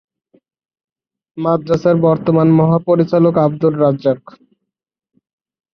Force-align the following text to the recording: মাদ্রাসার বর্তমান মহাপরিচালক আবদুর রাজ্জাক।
মাদ্রাসার 1.37 1.95
বর্তমান 2.05 2.47
মহাপরিচালক 2.59 3.35
আবদুর 3.37 3.73
রাজ্জাক। 3.81 4.21